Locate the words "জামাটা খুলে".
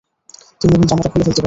0.87-1.23